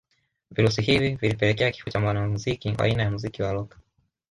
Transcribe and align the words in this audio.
Virusi 0.51 0.81
hivi 0.81 1.15
vilipelekea 1.15 1.71
kifo 1.71 1.89
cha 1.89 1.99
mwanamuziki 1.99 2.69
wa 2.69 2.79
aina 2.79 3.03
ya 3.03 3.11
muziki 3.11 3.43
wa 3.43 3.53
rock 3.53 3.77